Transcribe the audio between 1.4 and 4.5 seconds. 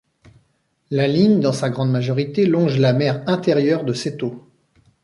dans sa grande majorité, longe la mer intérieure de Seto.